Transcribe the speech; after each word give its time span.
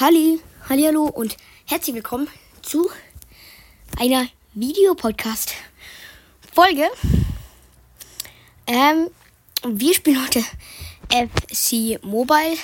Halli, 0.00 0.40
hallo 0.68 1.06
und 1.06 1.36
herzlich 1.64 1.96
willkommen 1.96 2.28
zu 2.62 2.88
einer 3.98 4.28
Videopodcast-Folge. 4.54 6.88
Ähm, 8.68 9.10
wir 9.66 9.94
spielen 9.94 10.24
heute 10.24 10.44
FC 11.10 12.00
Mobile, 12.04 12.56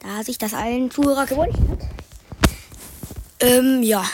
da 0.00 0.24
sich 0.24 0.36
das 0.36 0.52
allen 0.52 0.90
Zuhörer 0.90 1.26
gewünscht 1.26 1.60
hat. 1.70 1.78
Ähm, 3.38 3.84
ja. 3.84 4.04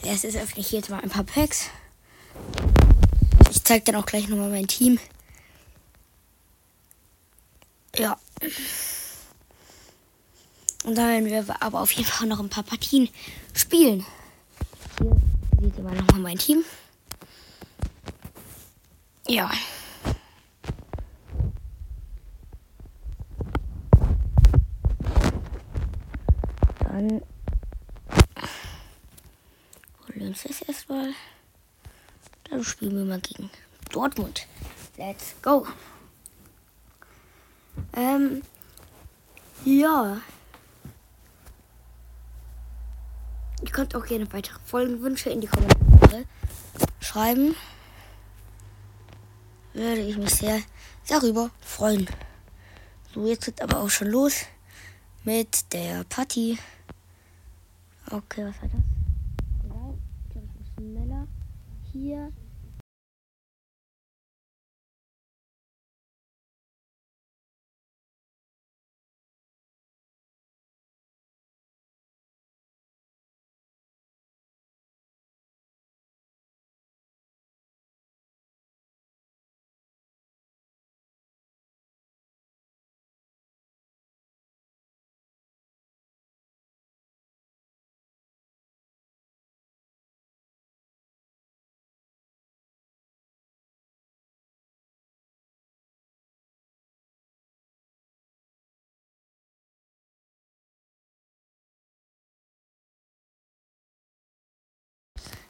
Erstes 0.00 0.36
öffne 0.36 0.60
ich 0.60 0.70
jetzt 0.70 0.90
mal 0.90 1.00
ein 1.00 1.10
paar 1.10 1.24
Packs. 1.24 1.70
Ich 3.50 3.64
zeige 3.64 3.86
dann 3.86 3.96
auch 3.96 4.06
gleich 4.06 4.28
nochmal 4.28 4.50
mein 4.50 4.68
Team. 4.68 5.00
Ja. 7.96 8.18
Und 10.84 10.96
dann 10.96 11.24
werden 11.24 11.46
wir 11.48 11.62
aber 11.62 11.80
auf 11.80 11.92
jeden 11.92 12.08
Fall 12.08 12.26
noch 12.26 12.40
ein 12.40 12.50
paar 12.50 12.62
Partien 12.62 13.08
spielen. 13.54 14.04
Hier 14.98 15.16
seht 15.60 15.78
ihr 15.78 15.82
mal 15.82 15.94
nochmal 15.94 16.20
mein 16.20 16.38
Team. 16.38 16.62
Ja. 19.26 19.50
Dann 26.80 27.22
holen 30.00 30.14
wir 30.14 30.26
uns 30.26 30.42
das 30.42 30.60
erstmal. 30.62 31.14
Dann 32.50 32.62
spielen 32.62 32.96
wir 32.96 33.04
mal 33.06 33.20
gegen 33.20 33.50
Dortmund. 33.90 34.46
Let's 34.98 35.34
go. 35.40 35.66
Ähm, 37.96 38.42
ja. 39.64 40.20
Ihr 43.62 43.70
könnt 43.70 43.94
auch 43.94 44.04
gerne 44.04 44.30
weitere 44.32 44.58
Folgenwünsche 44.64 45.30
in 45.30 45.40
die 45.40 45.46
Kommentare 45.46 46.24
schreiben. 47.00 47.54
Würde 49.72 50.02
ich 50.02 50.16
mich 50.16 50.34
sehr 50.34 50.60
darüber 51.08 51.50
freuen. 51.60 52.08
So, 53.14 53.26
jetzt 53.26 53.44
geht 53.44 53.62
aber 53.62 53.80
auch 53.80 53.90
schon 53.90 54.08
los 54.08 54.44
mit 55.22 55.72
der 55.72 56.04
Party. 56.04 56.58
Okay, 58.10 58.44
was 58.46 58.60
war 58.60 58.68
das? 58.68 58.80
Egal, 59.64 59.94
ich 60.24 60.32
glaube, 60.32 60.48
ich 60.48 60.58
muss 60.58 60.74
schneller. 60.74 61.28
Hier. 61.92 62.32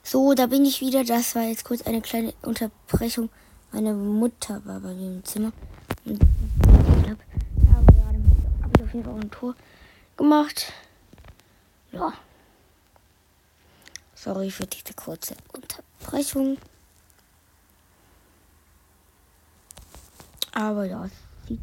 So, 0.07 0.35
da 0.35 0.45
bin 0.45 0.63
ich 0.65 0.81
wieder. 0.81 1.03
Das 1.03 1.33
war 1.33 1.41
jetzt 1.41 1.65
kurz 1.65 1.81
eine 1.81 1.99
kleine 1.99 2.31
Unterbrechung. 2.43 3.29
Meine 3.71 3.91
Mutter 3.95 4.61
war 4.63 4.79
bei 4.79 4.93
mir 4.93 5.07
im 5.07 5.25
Zimmer. 5.25 5.51
Und 6.05 6.21
ich 6.21 7.09
habe 7.09 7.17
hab 8.61 8.77
ich 8.77 8.83
auf 8.83 8.93
jeden 8.93 9.03
Fall 9.03 9.13
auch 9.13 9.19
ein 9.19 9.31
Tor 9.31 9.55
gemacht. 10.15 10.71
Ja. 11.91 12.13
Sorry 14.13 14.51
für 14.51 14.67
diese 14.67 14.93
kurze 14.93 15.35
Unterbrechung. 15.51 16.59
Aber 20.51 20.85
ja, 20.85 21.09
sieht 21.47 21.59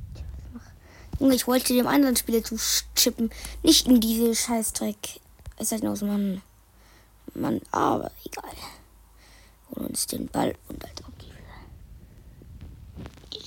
Junge, 1.20 1.36
ich 1.36 1.46
wollte 1.46 1.74
dem 1.74 1.86
anderen 1.86 2.16
Spieler 2.16 2.42
zu 2.42 2.56
chippen. 2.96 3.30
Nicht 3.62 3.86
in 3.86 4.00
diese 4.00 4.34
Scheißdreck. 4.34 5.20
Es 5.58 5.70
ist 5.70 5.72
halt 5.72 5.86
aus 5.86 6.02
Mann. 6.02 6.42
Mann, 7.34 7.60
aber 7.70 8.10
egal. 8.24 8.54
Holen 9.70 9.86
uns 9.86 10.06
den 10.06 10.26
Ball 10.26 10.54
und 10.68 10.84
als 10.84 11.04
ob 11.04 11.18
die 11.18 11.32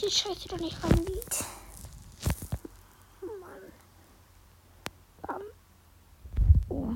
diese 0.05 0.11
Scheiße 0.11 0.47
doch 0.49 0.59
nicht 0.59 0.83
rangeht. 0.83 1.45
Mann. 3.21 3.61
Bam. 5.21 5.41
Oh. 6.69 6.93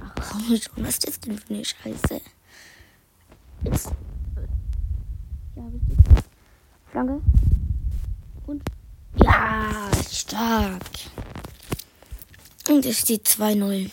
Ach 0.00 0.14
komm 0.14 0.56
schon, 0.56 0.84
was 0.84 0.94
ist 0.94 1.08
das 1.08 1.20
denn 1.20 1.38
für 1.38 1.54
eine 1.54 1.64
Scheiße? 1.64 2.20
Jetzt. 3.64 3.90
Ja, 5.54 5.62
wichtig. 5.72 5.98
Flanke. 6.90 7.22
Und. 8.46 8.62
Ja, 9.22 9.90
stark. 10.10 10.82
Und 12.68 12.84
es 12.84 12.98
steht 13.00 13.26
2-0. 13.26 13.90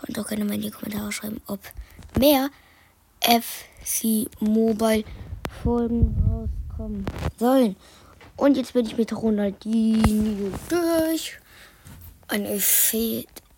Könnt 0.00 0.18
auch 0.18 0.28
gerne 0.28 0.44
mal 0.44 0.54
in 0.54 0.62
die 0.62 0.70
Kommentare 0.70 1.12
schreiben, 1.12 1.40
ob 1.46 1.60
mehr 2.18 2.50
FC 3.20 4.28
Mobile 4.40 5.04
Folgen 5.62 6.48
rauskommen 6.78 7.04
sollen. 7.38 7.76
Und 8.36 8.56
jetzt 8.56 8.72
bin 8.72 8.86
ich 8.86 8.96
mit 8.96 9.12
Ronaldinho 9.12 10.52
durch. 10.68 11.38
Ein 12.28 12.46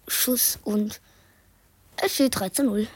Schuss 0.08 0.58
und 0.64 1.00
es 2.02 2.14
steht 2.14 2.38
13 2.38 2.66
0. 2.66 2.88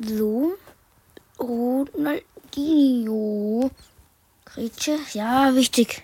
So. 0.00 0.56
Ronaldinho. 2.56 3.70
Grätsche. 4.44 4.98
Ja, 5.12 5.54
wichtig. 5.54 6.02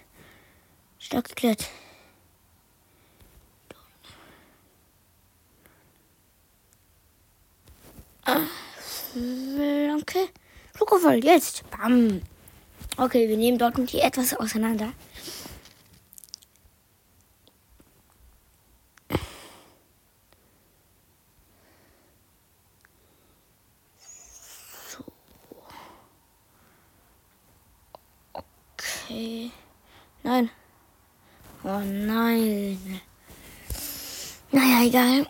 Stark 0.99 1.29
geklärt. 1.29 1.69
Ah, 8.25 8.41
Flanke. 8.79 10.29
Flugkoffer, 10.75 11.15
jetzt. 11.15 11.65
Bam. 11.71 12.21
Okay, 12.97 13.29
wir 13.29 13.37
nehmen 13.37 13.59
dort 13.59 13.77
die 13.93 14.01
etwas 14.01 14.35
auseinander. 14.35 14.93
Okay. 29.11 29.51
Nein. 30.23 30.51
Oh 31.63 31.81
nein. 31.81 33.01
Naja, 34.51 34.83
egal. 34.87 35.27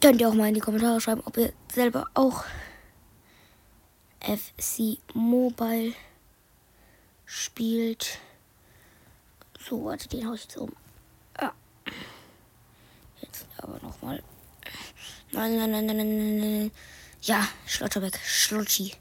Könnt 0.00 0.20
ihr 0.20 0.28
auch 0.28 0.34
mal 0.34 0.48
in 0.48 0.54
die 0.54 0.60
Kommentare 0.60 1.00
schreiben, 1.00 1.22
ob 1.24 1.36
ihr 1.36 1.52
selber 1.72 2.06
auch 2.14 2.44
FC 4.20 4.98
Mobile 5.14 5.94
spielt. 7.24 8.18
So, 9.58 9.84
warte, 9.84 10.08
den 10.08 10.28
hau 10.28 10.34
ich 10.34 10.42
jetzt 10.42 10.56
um. 10.56 10.72
Ja. 11.40 11.52
Jetzt 13.20 13.46
aber 13.56 13.78
nochmal. 13.82 14.22
Nein, 15.32 15.56
nein, 15.56 15.70
nein, 15.70 15.86
nein, 15.86 15.96
nein, 15.96 16.38
nein, 16.38 16.38
nein. 16.38 16.70
Ja, 17.22 17.48
Schlotterbeck, 17.66 18.18
Schlotschi. 18.22 18.92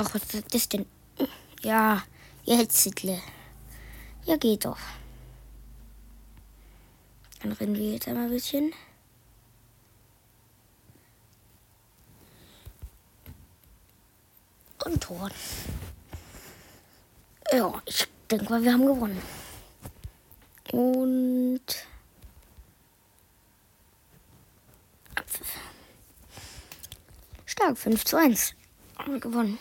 Ach, 0.00 0.14
was 0.14 0.32
ist 0.32 0.54
das 0.54 0.68
denn? 0.68 0.86
Ja, 1.60 2.04
jetzt 2.44 2.84
Hitler. 2.84 3.18
Ja, 4.26 4.36
geht 4.36 4.64
doch. 4.64 4.78
Dann 7.42 7.50
rennen 7.50 7.74
wir 7.74 7.94
jetzt 7.94 8.06
einmal 8.06 8.26
ein 8.26 8.30
bisschen. 8.30 8.72
Und 14.84 15.02
Tor. 15.02 15.30
Ja, 17.52 17.82
ich 17.84 18.06
denke 18.30 18.50
mal, 18.50 18.62
wir 18.62 18.72
haben 18.72 18.86
gewonnen. 18.86 19.20
Und 20.70 21.64
Stark, 27.46 27.76
5 27.76 28.04
zu 28.04 28.16
1. 28.16 28.54
Haben 28.96 29.14
wir 29.14 29.20
gewonnen. 29.20 29.58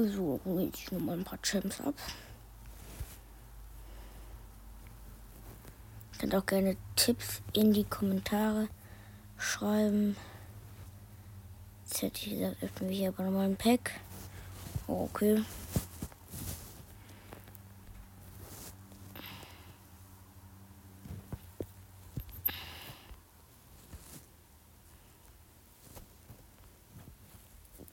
So, 0.00 0.40
hole 0.44 0.70
ich 0.72 0.92
nochmal 0.92 1.18
ein 1.18 1.24
paar 1.24 1.42
Champs 1.42 1.80
ab. 1.80 1.94
Könnt 6.20 6.36
auch 6.36 6.46
gerne 6.46 6.76
Tipps 6.94 7.42
in 7.52 7.72
die 7.72 7.82
Kommentare 7.82 8.68
schreiben. 9.38 10.16
Jetzt 11.84 12.02
hätte 12.02 12.26
ich 12.26 12.38
gesagt, 12.38 12.62
öffnen 12.62 12.90
wir 12.90 12.96
hier 12.96 13.08
aber 13.08 13.24
nochmal 13.24 13.46
ein 13.46 13.56
Pack. 13.56 13.98
Okay. 14.86 15.42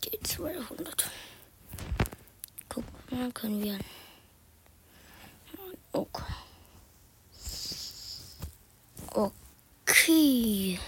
Die 0.04 0.19
200. 0.22 1.10
Guck 2.69 2.84
mal, 3.10 3.31
können 3.31 3.63
wir. 3.63 3.80
Okay. 5.94 6.24
Okay. 10.06 10.80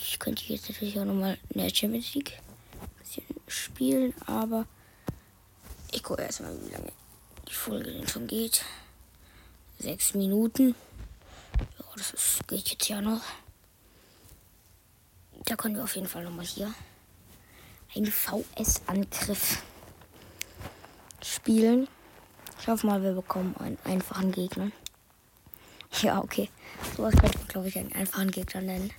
Ich 0.00 0.18
könnte 0.18 0.42
jetzt 0.44 0.70
natürlich 0.70 0.98
auch 0.98 1.04
nochmal 1.04 1.36
in 1.50 1.60
der 1.60 1.68
Champions 1.68 2.14
League 2.14 2.32
ein 2.80 2.88
bisschen 2.98 3.24
spielen, 3.46 4.14
aber 4.24 4.64
ich 5.92 6.02
gucke 6.02 6.22
erstmal, 6.22 6.56
wie 6.64 6.72
lange 6.72 6.90
die 7.46 7.52
Folge 7.52 7.92
denn 7.92 8.08
schon 8.08 8.26
geht. 8.26 8.64
Sechs 9.78 10.14
Minuten. 10.14 10.74
Ja, 11.58 11.84
das 11.94 12.12
ist, 12.14 12.48
geht 12.48 12.70
jetzt 12.70 12.88
ja 12.88 13.02
noch. 13.02 13.20
Da 15.44 15.54
können 15.54 15.76
wir 15.76 15.84
auf 15.84 15.94
jeden 15.94 16.08
Fall 16.08 16.24
nochmal 16.24 16.46
hier 16.46 16.72
einen 17.94 18.10
VS-Angriff 18.10 19.62
spielen. 21.22 21.86
Ich 22.58 22.66
hoffe 22.66 22.86
mal, 22.86 23.02
wir 23.02 23.12
bekommen 23.12 23.54
einen 23.58 23.78
einfachen 23.84 24.32
Gegner. 24.32 24.70
Ja, 26.02 26.18
okay. 26.22 26.50
Sowas 26.96 27.14
könnte 27.16 27.38
man, 27.38 27.48
glaube 27.48 27.68
ich, 27.68 27.78
einen 27.78 27.92
einfachen 27.92 28.30
Gegner 28.30 28.60
nennen. 28.60 28.90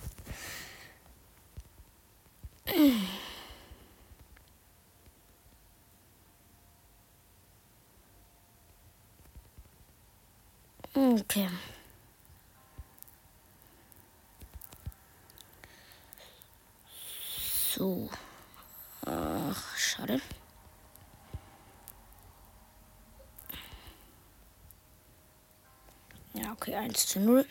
Okay. 10.94 11.48
So. 17.74 18.10
Ach, 19.04 19.76
schade. 19.76 20.20
Ja, 26.34 26.55
okay, 26.66 26.74
1 26.76 27.06
zu 27.06 27.20
0. 27.20 27.46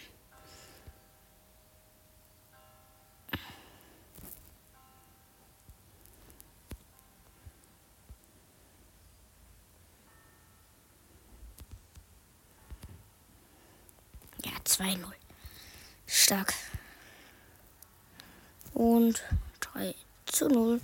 Ja, 14.44 14.52
2-0. 14.66 14.98
Stark. 16.06 16.54
Und 18.74 19.24
3 19.62 19.96
zu 20.26 20.50
0. 20.50 20.82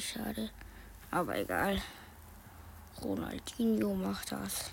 Schade. 0.00 0.50
Aber 1.10 1.36
egal. 1.36 1.80
Ronaldinho 3.02 3.94
macht 3.94 4.32
das. 4.32 4.72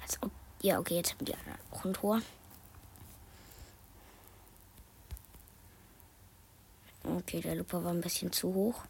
Als 0.00 0.22
ob. 0.22 0.30
Ja, 0.60 0.78
okay, 0.78 0.96
jetzt 0.96 1.12
haben 1.12 1.24
die 1.24 1.34
anderen 1.34 1.58
auch 1.70 1.84
ein 1.84 1.94
Tor. 1.94 2.20
Okay, 7.04 7.40
der 7.40 7.56
Luper 7.56 7.82
war 7.82 7.90
ein 7.92 8.00
bisschen 8.00 8.32
zu 8.32 8.54
hoch. 8.54 8.84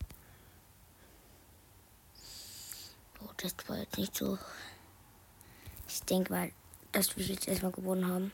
Oh, 3.21 3.31
das 3.39 3.55
war 3.67 3.79
jetzt 3.79 3.97
nicht 3.97 4.15
so. 4.15 4.39
Ich 5.89 6.03
denke 6.03 6.33
mal, 6.33 6.53
dass 6.93 7.17
wir 7.17 7.25
jetzt 7.25 7.49
erstmal 7.49 7.73
gewonnen 7.73 8.07
haben. 8.07 8.33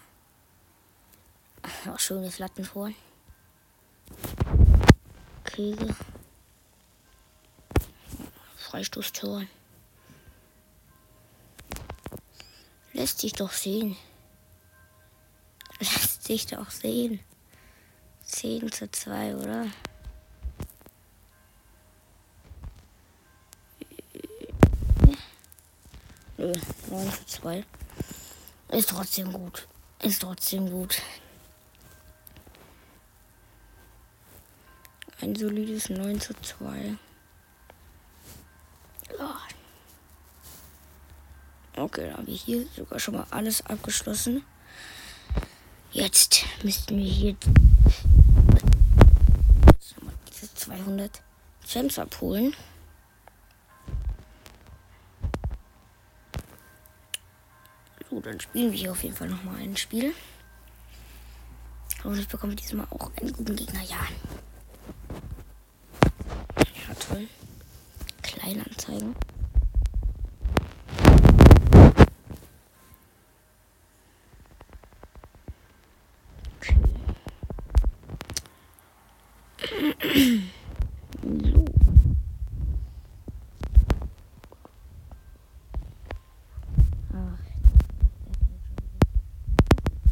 Auch 1.89 1.99
schönes 1.99 2.39
Lattentor. 2.39 2.91
Kriege. 5.59 5.93
Freistoßtor. 8.59 9.43
Lässt 12.93 13.19
sich 13.19 13.33
doch 13.33 13.51
sehen. 13.51 13.97
Lässt 15.81 16.23
sich 16.23 16.47
doch 16.47 16.71
sehen. 16.71 17.19
10 18.23 18.71
zu 18.71 18.89
2, 18.89 19.35
oder? 19.35 19.67
Nö, 26.37 26.53
9 26.89 27.13
zu 27.13 27.27
2. 27.27 27.65
Ist 28.69 28.91
trotzdem 28.91 29.33
gut. 29.33 29.67
Ist 30.03 30.23
trotzdem 30.23 30.71
gut. 30.71 31.03
Ein 35.29 35.37
solides 35.37 35.91
9 35.91 36.19
zu 36.23 36.33
2. 36.33 36.97
Ja. 39.19 39.39
Okay, 41.77 42.07
dann 42.07 42.17
haben 42.17 42.27
wir 42.27 42.35
hier 42.35 42.67
sogar 42.75 42.99
schon 42.99 43.13
mal 43.13 43.27
alles 43.31 43.61
abgeschlossen. 43.67 44.43
Jetzt 45.93 46.47
müssten 46.63 46.97
wir 46.97 47.05
hier 47.05 47.37
diese 50.31 50.55
200 50.55 51.23
Gems 51.71 51.99
abholen. 51.99 52.57
So, 58.09 58.21
dann 58.21 58.41
spielen 58.41 58.73
wir 58.73 58.79
hier 58.79 58.93
auf 58.93 59.03
jeden 59.03 59.15
Fall 59.15 59.29
nochmal 59.29 59.57
ein 59.57 59.77
Spiel. 59.77 60.15
Und 62.03 62.19
ich 62.19 62.29
bekomme 62.29 62.57
diesmal 62.57 62.87
auch 62.89 63.11
einen 63.17 63.35
guten 63.35 63.57
Gegner. 63.57 63.83
Ja, 63.83 64.09
Was 68.49 68.55
ist 68.55 68.89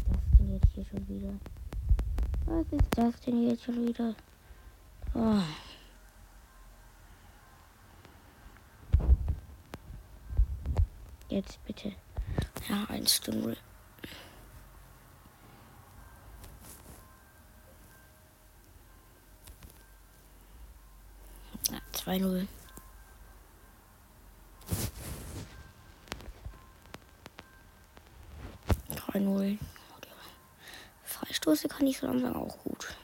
das 0.09 0.47
jetzt 0.47 0.73
hier 0.75 0.85
schon 0.85 1.07
wieder? 1.07 1.33
Was 2.45 2.65
ist 2.71 2.87
das 2.91 3.21
denn 3.21 3.49
jetzt 3.49 3.63
schon 3.63 3.87
wieder? 3.87 4.15
Oh. 5.15 5.41
Jetzt 11.37 11.63
bitte. 11.67 11.93
Ja, 12.67 12.85
1 12.89 13.21
zu 13.21 13.31
0. 13.31 13.55
Ja, 21.69 21.77
2-0. 21.93 22.47
Drei 28.95 29.19
null. 29.19 29.59
Abschlüsse 31.47 31.67
kann 31.67 31.87
ich 31.87 31.97
so 31.97 32.07
langsam 32.07 32.35
auch 32.35 32.57
gut. 32.63 32.95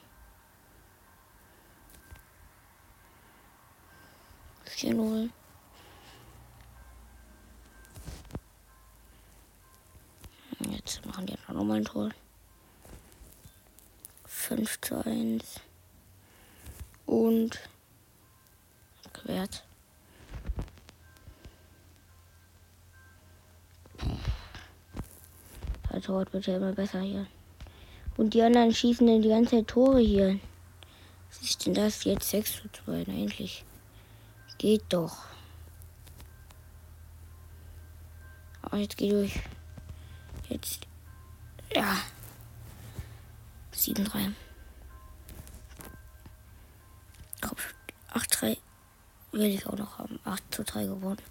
Jetzt 10.94 11.08
machen 11.08 11.26
die 11.26 11.36
noch 11.52 11.64
mal 11.64 11.78
ein 11.78 11.86
Tor. 11.86 12.12
5 14.26 14.82
zu 14.82 15.04
1. 15.04 15.60
Und 17.08 17.60
quert. 19.12 19.64
Der 25.92 26.02
Tor 26.02 26.28
wird 26.32 26.46
ja 26.46 26.58
immer 26.58 26.74
besser 26.74 27.02
hier. 27.02 27.26
Und 28.16 28.36
die 28.36 28.44
anderen 28.44 28.72
schießen 28.72 29.08
dann 29.08 29.24
die 29.24 29.30
ganze 29.30 29.58
Zeit 29.58 29.68
Tore 29.70 30.00
hier. 30.00 30.40
Was 31.30 31.42
ist 31.42 31.66
denn 31.66 31.74
das 31.74 32.04
jetzt? 32.04 32.30
6 32.30 32.62
zu 32.62 32.72
2, 32.86 33.08
eigentlich. 33.08 33.66
Geht 34.60 34.84
doch. 34.90 35.26
Aber 38.62 38.78
jetzt 38.78 38.98
geh 38.98 39.10
durch. 39.10 39.40
Jetzt. 40.64 40.88
Ja. 41.76 41.98
7-3. 43.76 44.34
Kopf 47.42 47.74
8-3 48.14 48.58
will 49.34 49.46
ich 49.46 49.68
auch 49.68 49.78
noch 49.78 49.98
haben. 49.98 50.20
8 50.24 50.56
zu 50.56 50.64
3 50.64 50.86
gewonnen. 50.86 51.22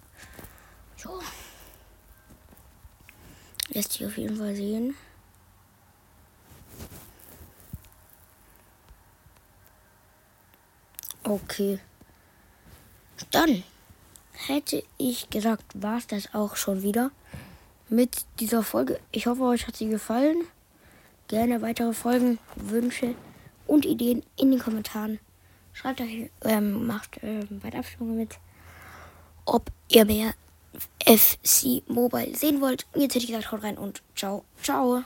So. 0.97 1.19
Lässt 3.69 3.93
sich 3.93 4.05
auf 4.05 4.17
jeden 4.17 4.37
Fall 4.37 4.55
sehen. 4.55 4.95
Okay. 11.23 11.79
Dann 13.31 13.63
hätte 14.33 14.83
ich 14.97 15.29
gesagt, 15.29 15.81
war 15.81 15.97
es 15.97 16.05
das 16.05 16.35
auch 16.35 16.55
schon 16.55 16.83
wieder 16.83 17.09
mit 17.93 18.25
dieser 18.39 18.63
Folge. 18.63 18.99
Ich 19.11 19.27
hoffe, 19.27 19.43
euch 19.43 19.67
hat 19.67 19.77
sie 19.77 19.87
gefallen. 19.87 20.43
Gerne 21.27 21.61
weitere 21.61 21.93
Folgen, 21.93 22.39
Wünsche 22.55 23.15
und 23.67 23.85
Ideen 23.85 24.23
in 24.35 24.51
den 24.51 24.59
Kommentaren. 24.59 25.19
Schreibt 25.73 26.01
euch, 26.01 26.29
ähm, 26.43 26.85
macht 26.85 27.19
ähm, 27.21 27.59
bei 27.61 27.69
der 27.69 27.79
Abstimmung 27.79 28.17
mit, 28.17 28.37
ob 29.45 29.71
ihr 29.89 30.05
mehr 30.05 30.33
FC 31.05 31.87
Mobile 31.87 32.35
sehen 32.35 32.61
wollt. 32.61 32.85
Jetzt 32.95 33.15
hätte 33.15 33.25
ich 33.25 33.27
gesagt, 33.27 33.51
haut 33.51 33.63
rein 33.63 33.77
und 33.77 34.01
ciao, 34.15 34.43
ciao. 34.61 35.03